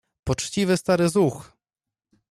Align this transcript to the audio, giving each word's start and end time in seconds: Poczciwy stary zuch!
Poczciwy 0.23 0.77
stary 0.77 1.09
zuch! 1.09 1.51